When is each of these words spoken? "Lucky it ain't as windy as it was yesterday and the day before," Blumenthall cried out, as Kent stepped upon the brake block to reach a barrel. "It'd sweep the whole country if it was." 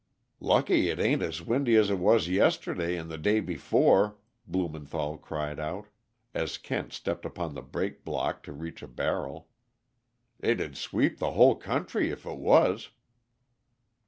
"Lucky 0.39 0.89
it 0.89 0.99
ain't 0.99 1.21
as 1.21 1.43
windy 1.43 1.75
as 1.75 1.91
it 1.91 1.99
was 1.99 2.27
yesterday 2.27 2.97
and 2.97 3.07
the 3.07 3.19
day 3.19 3.39
before," 3.39 4.17
Blumenthall 4.47 5.19
cried 5.19 5.59
out, 5.59 5.85
as 6.33 6.57
Kent 6.57 6.91
stepped 6.91 7.23
upon 7.23 7.53
the 7.53 7.61
brake 7.61 8.03
block 8.03 8.41
to 8.41 8.51
reach 8.51 8.81
a 8.81 8.87
barrel. 8.87 9.47
"It'd 10.39 10.75
sweep 10.75 11.19
the 11.19 11.33
whole 11.33 11.53
country 11.55 12.09
if 12.09 12.25
it 12.25 12.37
was." 12.37 12.89